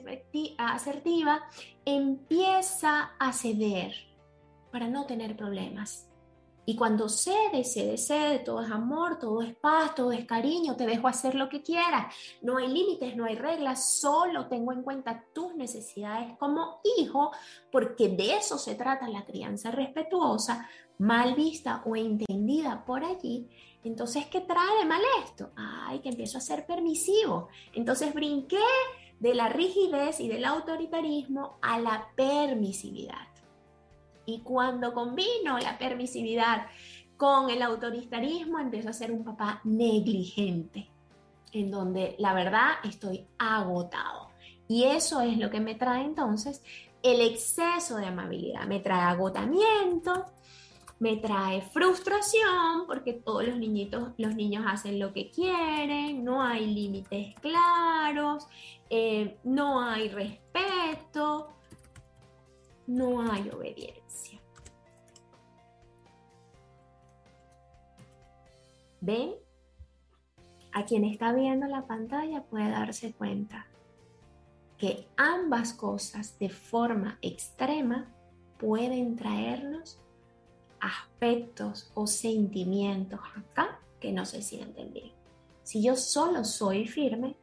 [0.57, 1.43] asertiva,
[1.83, 3.93] empieza a ceder
[4.71, 6.09] para no tener problemas
[6.65, 10.85] y cuando cede, cede, cede, todo es amor, todo es paz, todo es cariño, te
[10.85, 12.13] dejo hacer lo que quieras.
[12.41, 17.31] No hay límites, no hay reglas, solo tengo en cuenta tus necesidades como hijo,
[17.71, 23.47] porque de eso se trata la crianza respetuosa, mal vista o entendida por allí.
[23.83, 25.51] Entonces, ¿qué trae de mal esto?
[25.55, 27.49] Ay, que empiezo a ser permisivo.
[27.73, 28.57] Entonces brinqué
[29.19, 33.34] de la rigidez y del autoritarismo a la permisividad.
[34.25, 36.67] Y cuando combino la permisividad
[37.17, 40.89] con el autoritarismo, empiezo a ser un papá negligente,
[41.51, 44.29] en donde la verdad estoy agotado.
[44.67, 46.63] Y eso es lo que me trae entonces
[47.03, 48.65] el exceso de amabilidad.
[48.65, 50.25] Me trae agotamiento,
[50.99, 56.65] me trae frustración porque todos los niñitos, los niños hacen lo que quieren, no hay
[56.65, 58.47] límites claros,
[58.89, 61.49] eh, no hay respeto,
[62.87, 64.41] no hay obediencia.
[69.01, 69.35] ¿Ven?
[70.71, 73.67] A quien está viendo la pantalla puede darse cuenta
[74.77, 78.11] que ambas cosas de forma extrema
[78.57, 79.99] pueden traernos
[80.79, 85.11] aspectos o sentimientos acá que no se sienten bien.
[85.63, 87.37] Si yo solo soy firme,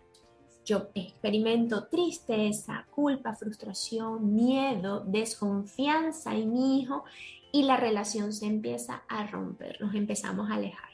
[0.65, 7.05] yo experimento tristeza, culpa, frustración, miedo, desconfianza en mi hijo
[7.51, 10.91] y la relación se empieza a romper, nos empezamos a alejar.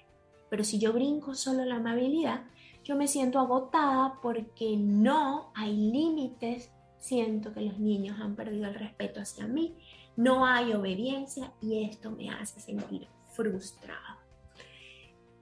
[0.49, 2.45] Pero si yo brinco solo la amabilidad,
[2.83, 8.75] yo me siento agotada porque no hay límites, siento que los niños han perdido el
[8.75, 9.75] respeto hacia mí,
[10.17, 14.19] no hay obediencia y esto me hace sentir frustrado.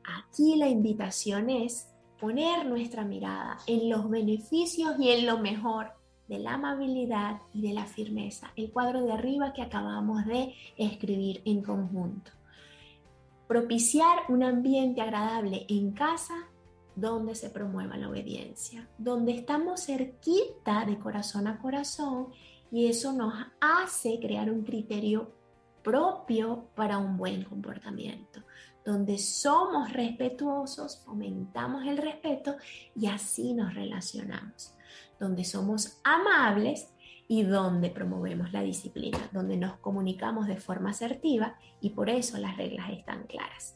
[0.05, 1.89] Aquí la invitación es
[2.21, 5.93] poner nuestra mirada en los beneficios y en lo mejor
[6.29, 11.43] de la amabilidad y de la firmeza, el cuadro de arriba que acabamos de escribir
[11.45, 12.33] en conjunto.
[13.47, 16.35] Propiciar un ambiente agradable en casa
[16.97, 22.29] donde se promueva la obediencia, donde estamos cerquita de corazón a corazón
[22.73, 25.31] y eso nos hace crear un criterio
[25.85, 28.43] propio para un buen comportamiento
[28.87, 32.55] donde somos respetuosos, fomentamos el respeto
[32.95, 34.75] y así nos relacionamos,
[35.19, 36.95] donde somos amables
[37.27, 42.57] y donde promovemos la disciplina, donde nos comunicamos de forma asertiva y por eso las
[42.57, 43.75] reglas están claras.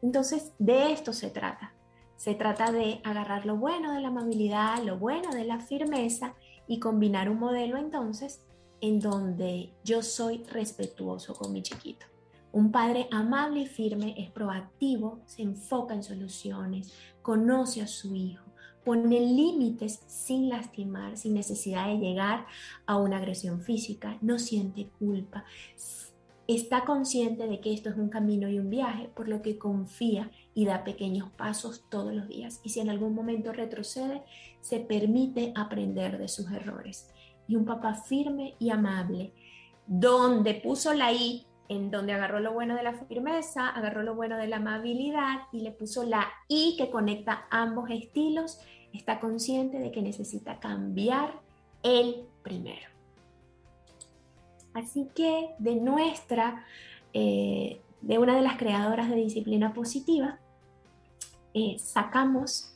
[0.00, 1.74] Entonces, de esto se trata.
[2.14, 6.36] Se trata de agarrar lo bueno de la amabilidad, lo bueno de la firmeza
[6.68, 8.44] y combinar un modelo entonces
[8.80, 12.06] en donde yo soy respetuoso con mi chiquito.
[12.52, 18.44] Un padre amable y firme es proactivo, se enfoca en soluciones, conoce a su hijo,
[18.84, 22.46] pone límites sin lastimar, sin necesidad de llegar
[22.86, 25.44] a una agresión física, no siente culpa,
[26.48, 30.30] está consciente de que esto es un camino y un viaje, por lo que confía
[30.54, 32.60] y da pequeños pasos todos los días.
[32.64, 34.22] Y si en algún momento retrocede,
[34.62, 37.10] se permite aprender de sus errores.
[37.46, 39.34] Y un papá firme y amable,
[39.86, 44.36] donde puso la I en donde agarró lo bueno de la firmeza, agarró lo bueno
[44.38, 48.60] de la amabilidad y le puso la I que conecta ambos estilos,
[48.92, 51.40] está consciente de que necesita cambiar
[51.82, 52.88] el primero.
[54.72, 56.64] Así que de nuestra,
[57.12, 60.38] eh, de una de las creadoras de disciplina positiva,
[61.52, 62.74] eh, sacamos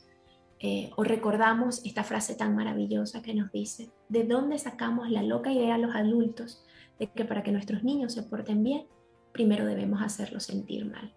[0.59, 5.51] eh, o recordamos esta frase tan maravillosa que nos dice, ¿de dónde sacamos la loca
[5.51, 6.63] idea a los adultos
[6.99, 8.87] de que para que nuestros niños se porten bien,
[9.31, 11.13] primero debemos hacerlos sentir mal.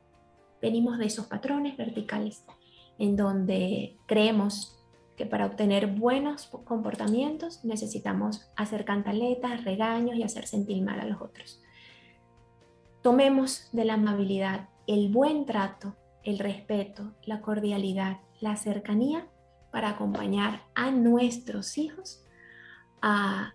[0.61, 2.45] Venimos de esos patrones verticales
[2.99, 4.77] en donde creemos
[5.17, 11.21] que para obtener buenos comportamientos necesitamos hacer cantaletas, regaños y hacer sentir mal a los
[11.21, 11.63] otros.
[13.03, 19.27] Tomemos de la amabilidad el buen trato, el respeto, la cordialidad, la cercanía
[19.73, 22.25] para acompañar a nuestros hijos
[23.03, 23.55] a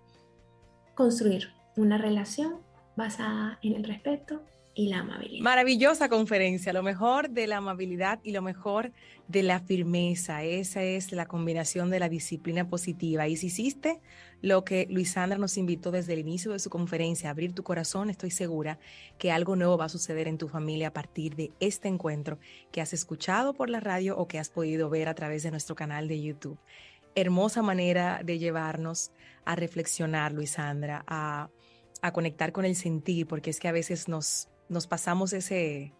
[0.96, 2.60] construir una relación
[2.96, 4.44] basada en el respeto,
[4.74, 5.44] y la amabilidad.
[5.44, 8.92] Maravillosa conferencia, lo mejor de la amabilidad y lo mejor
[9.28, 10.44] de la firmeza.
[10.44, 13.28] Esa es la combinación de la disciplina positiva.
[13.28, 14.00] Y si hiciste
[14.42, 18.32] lo que Luisandra nos invitó desde el inicio de su conferencia, abrir tu corazón, estoy
[18.32, 18.80] segura
[19.18, 22.40] que algo nuevo va a suceder en tu familia a partir de este encuentro
[22.72, 25.76] que has escuchado por la radio o que has podido ver a través de nuestro
[25.76, 26.60] canal de YouTube.
[27.14, 29.12] Hermosa manera de llevarnos
[29.44, 31.50] a reflexionar, Luisandra, a,
[32.02, 35.94] a conectar con el sentir, porque es que a veces nos nos pasamos ese,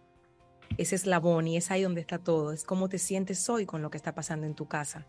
[0.78, 2.52] ese eslabón y es ahí donde está todo.
[2.52, 5.06] Es cómo te sientes hoy con lo que está pasando en tu casa.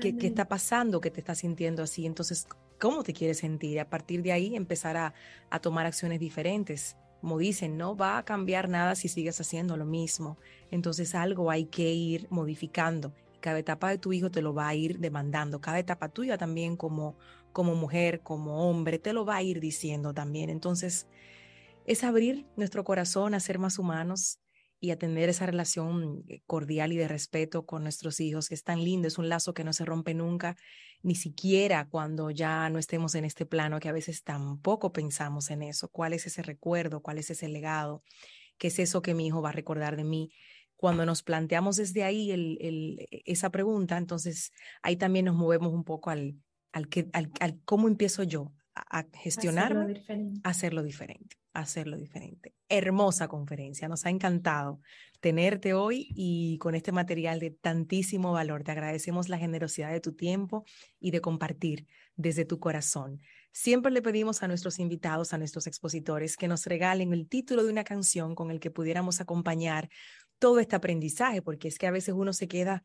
[0.00, 2.06] ¿Qué, está pasando que te estás sintiendo así?
[2.06, 2.46] Entonces,
[2.78, 3.72] ¿cómo te quieres sentir?
[3.72, 5.14] Y a partir de ahí empezar a,
[5.50, 6.96] a tomar acciones diferentes.
[7.20, 10.38] Como dicen, no va a cambiar nada si sigues haciendo lo mismo.
[10.70, 13.12] Entonces algo hay que ir modificando.
[13.40, 15.60] Cada etapa de tu hijo te lo va a ir demandando.
[15.60, 17.16] Cada etapa tuya también como,
[17.56, 20.50] como mujer, como hombre, te lo va a ir diciendo también.
[20.50, 21.06] Entonces,
[21.86, 24.40] es abrir nuestro corazón a ser más humanos
[24.78, 28.62] y a tener esa relación eh, cordial y de respeto con nuestros hijos, que es
[28.62, 30.54] tan lindo, es un lazo que no se rompe nunca,
[31.02, 35.62] ni siquiera cuando ya no estemos en este plano, que a veces tampoco pensamos en
[35.62, 38.02] eso, cuál es ese recuerdo, cuál es ese legado,
[38.58, 40.30] qué es eso que mi hijo va a recordar de mí.
[40.76, 44.52] Cuando nos planteamos desde ahí el, e, esa pregunta, entonces
[44.82, 46.36] ahí también nos movemos un poco al,
[46.76, 50.02] al, que, al, al cómo empiezo yo a, gestionarme,
[50.44, 52.54] hacerlo diferente hacerlo diferente.
[52.68, 54.78] Hermosa conferencia, nos ha encantado
[55.20, 58.62] tenerte hoy y con este material de tantísimo valor.
[58.62, 60.66] Te agradecemos la generosidad de tu tiempo
[61.00, 63.22] y de compartir desde tu corazón.
[63.52, 67.72] Siempre le pedimos a nuestros invitados, a nuestros expositores, que nos regalen el título de
[67.72, 69.88] una canción con el que pudiéramos acompañar
[70.38, 72.84] todo este aprendizaje, porque es que a veces uno se queda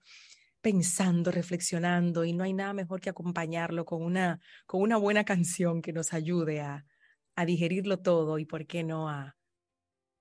[0.62, 5.82] pensando, reflexionando y no hay nada mejor que acompañarlo con una, con una buena canción
[5.82, 6.86] que nos ayude a,
[7.36, 9.36] a digerirlo todo y por qué no a,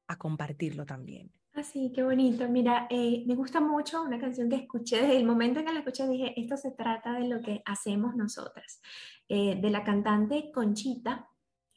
[0.09, 1.33] a compartirlo también.
[1.53, 2.49] Así, ah, qué bonito.
[2.49, 5.81] Mira, eh, me gusta mucho una canción que escuché desde el momento en que la
[5.81, 8.81] escuché, dije, esto se trata de lo que hacemos nosotras.
[9.29, 11.29] Eh, de la cantante Conchita,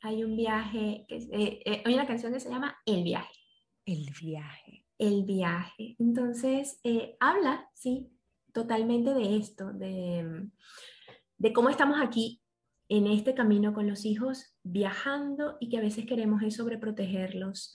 [0.02, 3.34] hay un viaje, que, eh, hay una canción que se llama El viaje.
[3.86, 4.86] El viaje.
[4.98, 5.96] El viaje.
[6.00, 6.80] Entonces,
[7.20, 8.13] habla, sí,
[8.54, 10.50] totalmente de esto, de,
[11.38, 12.42] de cómo estamos aquí
[12.90, 17.74] en este camino con los hijos viajando y que a veces queremos es sobreprotegerlos,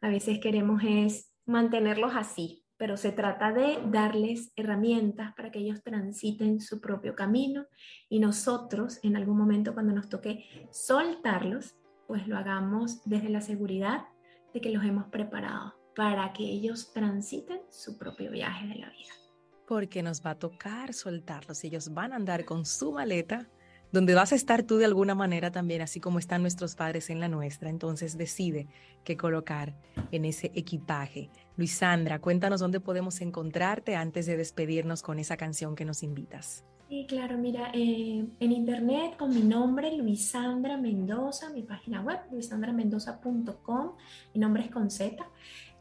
[0.00, 5.82] a veces queremos es mantenerlos así, pero se trata de darles herramientas para que ellos
[5.82, 7.66] transiten su propio camino
[8.08, 11.76] y nosotros en algún momento cuando nos toque soltarlos,
[12.06, 14.06] pues lo hagamos desde la seguridad
[14.54, 19.29] de que los hemos preparado para que ellos transiten su propio viaje de la vida.
[19.70, 23.48] Porque nos va a tocar soltarlos, ellos van a andar con su maleta
[23.92, 27.20] donde vas a estar tú de alguna manera también, así como están nuestros padres en
[27.20, 27.70] la nuestra.
[27.70, 28.66] Entonces decide
[29.04, 29.76] qué colocar
[30.10, 31.30] en ese equipaje.
[31.56, 36.64] Luisandra, cuéntanos dónde podemos encontrarte antes de despedirnos con esa canción que nos invitas.
[36.88, 43.92] Sí, claro, mira, eh, en internet con mi nombre, Luisandra Mendoza, mi página web, luisandramendoza.com,
[44.34, 45.24] mi nombre es con Z.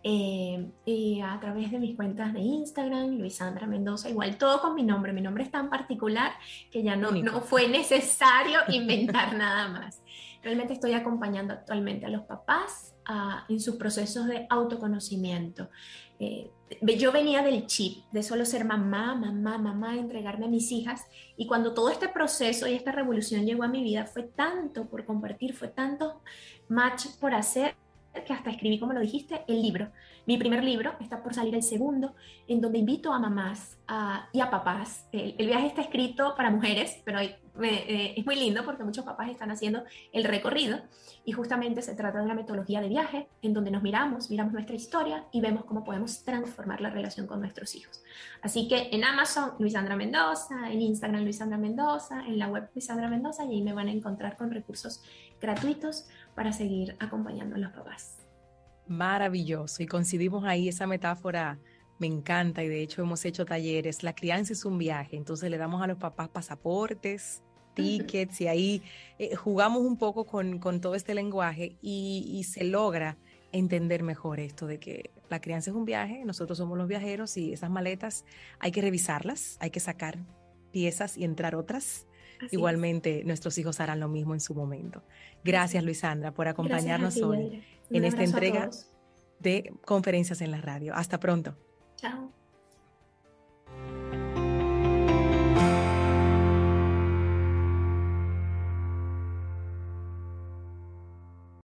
[0.01, 4.83] Eh, y a través de mis cuentas de Instagram, Luisandra Mendoza, igual todo con mi
[4.83, 5.11] nombre.
[5.13, 6.31] Mi nombre es tan particular
[6.71, 10.01] que ya no, no fue necesario inventar nada más.
[10.41, 12.95] Realmente estoy acompañando actualmente a los papás
[13.49, 15.69] en sus procesos de autoconocimiento.
[16.19, 16.51] Eh,
[16.97, 21.05] yo venía del chip de solo ser mamá, mamá, mamá, entregarme a mis hijas.
[21.35, 25.05] Y cuando todo este proceso y esta revolución llegó a mi vida, fue tanto por
[25.05, 26.21] compartir, fue tanto
[26.67, 27.75] match por hacer
[28.25, 29.89] que hasta escribí, como lo dijiste, el libro.
[30.25, 32.15] Mi primer libro, está por salir el segundo,
[32.47, 33.77] en donde invito a mamás
[34.31, 35.07] y a papás.
[35.11, 39.51] El, viaje está escrito para mujeres, pero eh, es muy lindo porque muchos papás están
[39.51, 40.79] haciendo el recorrido
[41.25, 44.75] y justamente se trata de una metodología de viaje en donde nos miramos, miramos nuestra
[44.75, 48.01] historia y vemos cómo podemos transformar la relación con nuestros hijos.
[48.41, 53.45] Así que en Amazon, Luisandra Mendoza, en Instagram, Luisandra Mendoza, en la web Luisandra Mendoza
[53.45, 55.03] y ahí me van a encontrar con recursos
[55.41, 58.17] gratuitos para seguir acompañando a los papás.
[58.87, 59.83] Maravilloso.
[59.83, 61.59] Y coincidimos ahí, esa metáfora
[61.99, 64.03] me encanta y de hecho hemos hecho talleres.
[64.03, 68.81] La crianza es un viaje, entonces le damos a los papás pasaportes, tickets y ahí
[69.19, 73.17] eh, jugamos un poco con, con, todo este lenguaje y, y, se logra
[73.51, 77.53] entender mejor esto de que la crianza es un viaje, nosotros somos los viajeros y
[77.53, 78.25] esas maletas
[78.59, 80.19] hay que revisarlas, hay que sacar
[80.71, 82.07] piezas y entrar otras.
[82.51, 85.03] Igualmente, nuestros hijos harán lo mismo en su momento.
[85.43, 88.69] Gracias, Luisandra, por acompañarnos hoy en esta entrega
[89.39, 90.93] de conferencias en la radio.
[90.95, 91.55] Hasta pronto.
[91.95, 92.31] Chao.